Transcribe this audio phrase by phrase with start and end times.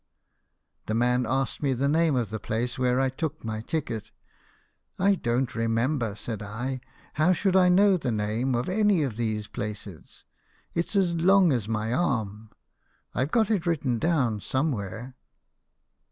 [0.87, 4.09] The man asked me the name of the place where I took my ticket.'
[5.09, 6.81] I don't remember,' said I.'
[7.21, 10.23] How should I know the name of any of these places?
[10.73, 12.49] it's as long as my arm.
[13.13, 15.13] I've got it written down somewhere.'